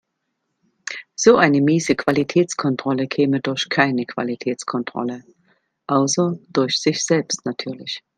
So 1.13 1.37
eine 1.37 1.61
miese 1.61 1.93
Qualitätskontrolle 1.95 3.07
käme 3.07 3.39
durch 3.39 3.69
keine 3.69 4.07
Qualitätskontrolle, 4.07 5.23
außer 5.85 6.39
durch 6.49 6.81
sich 6.81 7.05
selbst 7.05 7.45
natürlich. 7.45 8.01